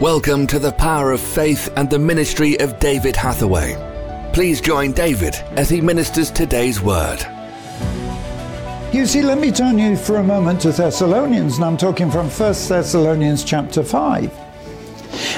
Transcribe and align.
Welcome 0.00 0.46
to 0.46 0.60
the 0.60 0.70
power 0.70 1.10
of 1.10 1.20
faith 1.20 1.72
and 1.76 1.90
the 1.90 1.98
ministry 1.98 2.56
of 2.60 2.78
David 2.78 3.16
Hathaway. 3.16 3.74
Please 4.32 4.60
join 4.60 4.92
David 4.92 5.34
as 5.56 5.68
he 5.68 5.80
ministers 5.80 6.30
today's 6.30 6.80
word. 6.80 7.18
You 8.92 9.06
see, 9.06 9.22
let 9.22 9.40
me 9.40 9.50
turn 9.50 9.76
you 9.76 9.96
for 9.96 10.18
a 10.18 10.22
moment 10.22 10.60
to 10.60 10.70
Thessalonians, 10.70 11.56
and 11.56 11.64
I'm 11.64 11.76
talking 11.76 12.12
from 12.12 12.30
1 12.30 12.36
Thessalonians 12.68 13.42
chapter 13.42 13.82
5. 13.82 14.32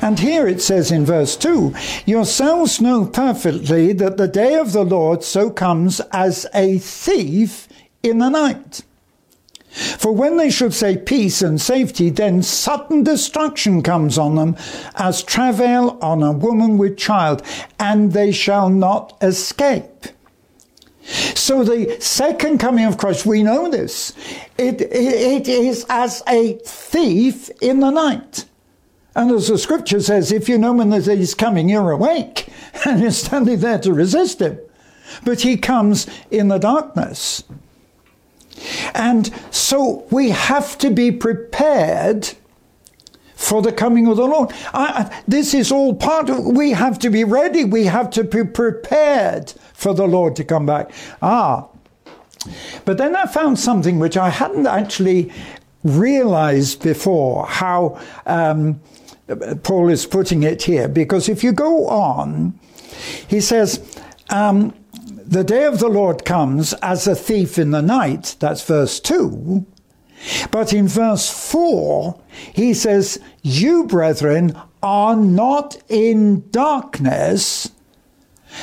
And 0.00 0.18
here 0.18 0.48
it 0.48 0.62
says 0.62 0.90
in 0.90 1.04
verse 1.04 1.36
2 1.36 1.74
Yourselves 2.06 2.80
know 2.80 3.04
perfectly 3.04 3.92
that 3.92 4.16
the 4.16 4.26
day 4.26 4.54
of 4.54 4.72
the 4.72 4.86
Lord 4.86 5.22
so 5.22 5.50
comes 5.50 6.00
as 6.12 6.46
a 6.54 6.78
thief 6.78 7.68
in 8.02 8.20
the 8.20 8.30
night. 8.30 8.84
For 10.06 10.12
when 10.12 10.36
they 10.36 10.50
should 10.50 10.72
say 10.72 10.96
peace 10.96 11.42
and 11.42 11.60
safety, 11.60 12.10
then 12.10 12.40
sudden 12.40 13.02
destruction 13.02 13.82
comes 13.82 14.18
on 14.18 14.36
them 14.36 14.56
as 14.94 15.24
travail 15.24 15.98
on 16.00 16.22
a 16.22 16.30
woman 16.30 16.78
with 16.78 16.96
child, 16.96 17.42
and 17.80 18.12
they 18.12 18.30
shall 18.30 18.70
not 18.70 19.18
escape. 19.20 20.06
So 21.02 21.64
the 21.64 21.96
second 21.98 22.58
coming 22.58 22.84
of 22.84 22.98
Christ, 22.98 23.26
we 23.26 23.42
know 23.42 23.68
this. 23.68 24.12
It, 24.56 24.80
it, 24.80 24.92
it 24.92 25.48
is 25.48 25.84
as 25.88 26.22
a 26.28 26.52
thief 26.64 27.50
in 27.60 27.80
the 27.80 27.90
night. 27.90 28.44
And 29.16 29.32
as 29.32 29.48
the 29.48 29.58
scripture 29.58 30.00
says, 30.00 30.30
if 30.30 30.48
you 30.48 30.56
know 30.56 30.74
when 30.74 30.92
he's 30.92 31.34
coming, 31.34 31.68
you're 31.68 31.90
awake 31.90 32.46
and 32.86 33.00
you're 33.00 33.10
standing 33.10 33.58
there 33.58 33.80
to 33.80 33.92
resist 33.92 34.40
him. 34.40 34.60
But 35.24 35.40
he 35.40 35.56
comes 35.56 36.06
in 36.30 36.46
the 36.46 36.58
darkness. 36.58 37.42
And 38.94 39.32
so 39.50 40.06
we 40.10 40.30
have 40.30 40.78
to 40.78 40.90
be 40.90 41.12
prepared 41.12 42.32
for 43.34 43.60
the 43.62 43.72
coming 43.72 44.06
of 44.06 44.16
the 44.16 44.26
Lord. 44.26 44.50
I, 44.72 45.22
this 45.28 45.54
is 45.54 45.70
all 45.70 45.94
part 45.94 46.30
of, 46.30 46.44
we 46.44 46.70
have 46.70 46.98
to 47.00 47.10
be 47.10 47.22
ready. 47.22 47.64
We 47.64 47.84
have 47.84 48.10
to 48.10 48.24
be 48.24 48.44
prepared 48.44 49.52
for 49.74 49.94
the 49.94 50.06
Lord 50.06 50.36
to 50.36 50.44
come 50.44 50.66
back. 50.66 50.90
Ah, 51.20 51.68
but 52.84 52.98
then 52.98 53.14
I 53.14 53.26
found 53.26 53.58
something 53.58 53.98
which 53.98 54.16
I 54.16 54.30
hadn't 54.30 54.66
actually 54.66 55.32
realized 55.84 56.82
before 56.82 57.46
how 57.46 58.00
um, 58.24 58.80
Paul 59.62 59.88
is 59.90 60.06
putting 60.06 60.42
it 60.42 60.62
here. 60.62 60.88
Because 60.88 61.28
if 61.28 61.44
you 61.44 61.52
go 61.52 61.86
on, 61.88 62.58
he 63.28 63.40
says, 63.40 64.00
um, 64.30 64.74
the 65.26 65.44
day 65.44 65.64
of 65.64 65.78
the 65.78 65.88
Lord 65.88 66.24
comes 66.24 66.72
as 66.74 67.06
a 67.06 67.14
thief 67.14 67.58
in 67.58 67.72
the 67.72 67.82
night. 67.82 68.36
That's 68.38 68.64
verse 68.64 69.00
2. 69.00 69.66
But 70.50 70.72
in 70.72 70.88
verse 70.88 71.28
4, 71.28 72.18
he 72.52 72.72
says, 72.72 73.20
You, 73.42 73.84
brethren, 73.84 74.58
are 74.82 75.16
not 75.16 75.76
in 75.88 76.48
darkness, 76.50 77.70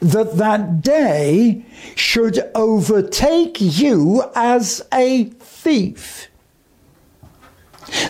that 0.00 0.36
that 0.38 0.80
day 0.80 1.64
should 1.94 2.50
overtake 2.54 3.58
you 3.60 4.24
as 4.34 4.82
a 4.92 5.24
thief. 5.24 6.28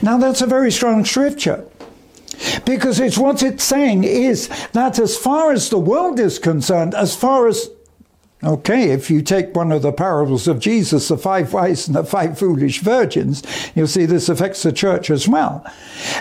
Now, 0.00 0.18
that's 0.18 0.40
a 0.40 0.46
very 0.46 0.70
strong 0.70 1.04
scripture. 1.04 1.66
Because 2.64 3.00
it's 3.00 3.18
what 3.18 3.42
it's 3.42 3.64
saying 3.64 4.04
is 4.04 4.48
that 4.72 4.98
as 4.98 5.16
far 5.16 5.52
as 5.52 5.68
the 5.68 5.78
world 5.78 6.20
is 6.20 6.38
concerned, 6.38 6.94
as 6.94 7.16
far 7.16 7.48
as 7.48 7.68
Okay, 8.44 8.90
if 8.90 9.10
you 9.10 9.22
take 9.22 9.56
one 9.56 9.72
of 9.72 9.80
the 9.80 9.92
parables 9.92 10.46
of 10.46 10.60
Jesus, 10.60 11.08
the 11.08 11.16
five 11.16 11.54
wise 11.54 11.86
and 11.86 11.96
the 11.96 12.04
five 12.04 12.38
foolish 12.38 12.80
virgins, 12.80 13.42
you'll 13.74 13.86
see 13.86 14.04
this 14.04 14.28
affects 14.28 14.62
the 14.62 14.72
church 14.72 15.08
as 15.10 15.26
well. 15.26 15.64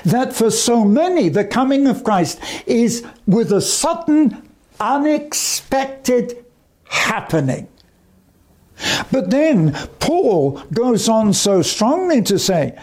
That 0.06 0.34
for 0.34 0.50
so 0.50 0.86
many, 0.86 1.28
the 1.28 1.44
coming 1.44 1.88
of 1.88 2.06
Christ 2.06 2.40
is 2.66 3.06
with 3.28 3.52
a 3.52 3.60
sudden, 3.62 4.50
unexpected 4.80 6.46
happening. 6.86 7.68
But 9.12 9.30
then 9.30 9.74
Paul 10.00 10.62
goes 10.74 11.10
on 11.10 11.34
so 11.34 11.62
strongly 11.62 12.22
to 12.24 12.40
say, 12.40 12.78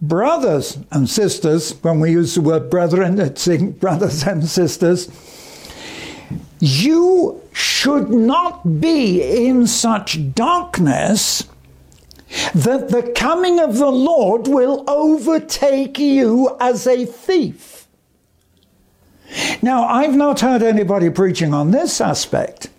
brothers 0.00 0.78
and 0.92 1.08
sisters, 1.08 1.72
when 1.82 2.00
we 2.00 2.12
use 2.12 2.34
the 2.34 2.40
word 2.40 2.70
brethren, 2.70 3.18
it's 3.18 3.46
brothers 3.46 4.22
and 4.24 4.44
sisters, 4.44 5.08
you 6.64 7.42
should 7.52 8.08
not 8.08 8.80
be 8.80 9.46
in 9.46 9.66
such 9.66 10.32
darkness 10.34 11.44
that 12.54 12.88
the 12.88 13.12
coming 13.14 13.60
of 13.60 13.76
the 13.76 13.90
Lord 13.90 14.48
will 14.48 14.82
overtake 14.88 15.98
you 15.98 16.56
as 16.60 16.86
a 16.86 17.04
thief. 17.04 17.86
Now, 19.60 19.84
I've 19.84 20.14
not 20.14 20.40
heard 20.40 20.62
anybody 20.62 21.10
preaching 21.10 21.52
on 21.52 21.70
this 21.70 22.00
aspect. 22.00 22.70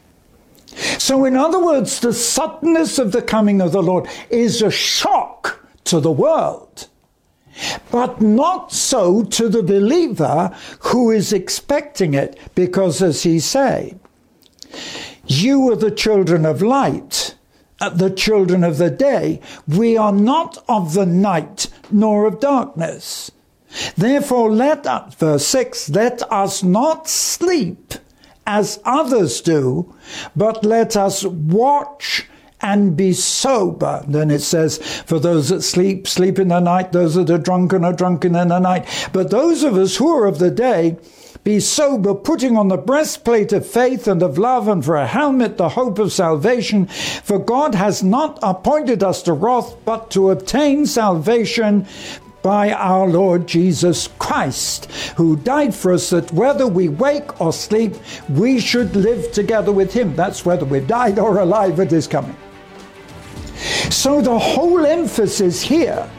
So, 0.98 1.24
in 1.26 1.36
other 1.36 1.64
words, 1.64 2.00
the 2.00 2.14
suddenness 2.14 2.98
of 2.98 3.12
the 3.12 3.22
coming 3.22 3.62
of 3.62 3.72
the 3.72 3.84
Lord 3.84 4.08
is 4.30 4.62
a 4.62 4.72
shock 4.72 5.64
to 5.86 6.00
the 6.00 6.12
world, 6.12 6.88
but 7.92 8.22
not 8.22 8.72
so 8.72 9.24
to 9.24 9.50
the 9.50 9.64
believer 9.64 10.56
who 10.80 11.12
is 11.12 11.34
expecting 11.34 12.14
it, 12.14 12.38
because 12.56 13.02
as 13.02 13.24
he 13.24 13.40
say, 13.40 13.96
you 15.26 15.72
are 15.72 15.76
the 15.76 15.92
children 15.92 16.46
of 16.46 16.62
light, 16.62 17.36
uh, 17.80 17.90
the 17.90 18.10
children 18.10 18.64
of 18.64 18.78
the 18.78 18.90
day. 18.90 19.42
We 19.68 19.98
are 19.98 20.12
not 20.12 20.64
of 20.68 20.94
the 20.94 21.06
night 21.06 21.68
nor 21.92 22.26
of 22.26 22.40
darkness. 22.40 23.32
Therefore, 23.98 24.52
let 24.52 24.88
us, 24.88 25.16
verse 25.16 25.46
6, 25.48 25.90
let 25.90 26.22
us 26.32 26.64
not 26.64 27.10
sleep 27.10 27.96
as 28.48 28.80
others 28.86 29.42
do, 29.42 29.94
but 30.36 30.64
let 30.64 30.96
us 30.96 31.26
watch 31.26 32.28
and 32.66 32.98
be 32.98 33.14
sober. 33.14 34.04
Then 34.08 34.32
it 34.32 34.42
says, 34.42 34.80
For 35.06 35.20
those 35.20 35.50
that 35.50 35.62
sleep, 35.62 36.08
sleep 36.08 36.40
in 36.40 36.48
the 36.48 36.60
night. 36.60 36.92
Those 36.92 37.14
that 37.14 37.30
are 37.30 37.38
drunken 37.38 37.86
are 37.86 37.94
drunken 37.94 38.36
in 38.36 38.48
the 38.48 38.60
night. 38.60 39.10
But 39.14 39.30
those 39.30 39.64
of 39.64 39.76
us 39.76 39.98
who 39.98 40.10
are 40.10 40.26
of 40.26 40.40
the 40.40 40.50
day, 40.50 40.98
be 41.44 41.60
sober, 41.60 42.16
putting 42.16 42.58
on 42.58 42.70
the 42.70 42.78
breastplate 42.78 43.54
of 43.54 43.68
faith 43.68 44.08
and 44.08 44.24
of 44.24 44.40
love, 44.40 44.68
and 44.68 44.84
for 44.84 44.96
a 44.96 45.06
helmet 45.06 45.58
the 45.58 45.70
hope 45.70 46.00
of 46.00 46.12
salvation. 46.12 46.88
For 46.88 47.38
God 47.38 47.76
has 47.76 48.02
not 48.02 48.40
appointed 48.42 49.04
us 49.04 49.22
to 49.24 49.34
wrath, 49.34 49.76
but 49.86 50.10
to 50.12 50.32
obtain 50.32 50.88
salvation 50.88 51.86
by 52.42 52.72
our 52.72 53.08
Lord 53.08 53.46
Jesus 53.46 54.10
Christ, 54.18 54.86
who 55.18 55.36
died 55.36 55.76
for 55.76 55.94
us 55.94 56.10
that 56.10 56.32
whether 56.32 56.66
we 56.66 56.90
wake 56.90 57.40
or 57.40 57.54
sleep, 57.54 57.94
we 58.30 58.60
should 58.60 58.96
live 58.96 59.32
together 59.32 59.72
with 59.72 59.94
him. 59.94 60.16
That's 60.16 60.46
whether 60.46 60.66
we've 60.66 60.88
died 60.88 61.20
or 61.20 61.38
alive 61.38 61.80
at 61.80 61.92
his 61.92 62.08
coming. 62.08 62.36
So 63.90 64.22
the 64.22 64.38
whole 64.38 64.86
emphasis 64.86 65.62
here 65.62 66.10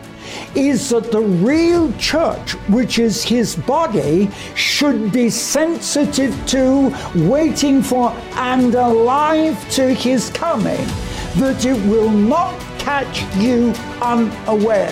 is 0.54 0.90
that 0.90 1.12
the 1.12 1.20
real 1.20 1.92
church, 1.94 2.52
which 2.68 2.98
is 2.98 3.22
his 3.22 3.56
body, 3.56 4.30
should 4.54 5.12
be 5.12 5.30
sensitive 5.30 6.34
to, 6.46 6.94
waiting 7.14 7.82
for, 7.82 8.10
and 8.34 8.74
alive 8.74 9.70
to 9.72 9.92
his 9.94 10.30
coming, 10.30 10.84
that 11.36 11.64
it 11.64 11.76
will 11.86 12.10
not 12.10 12.58
catch 12.78 13.22
you 13.36 13.72
unaware. 14.00 14.90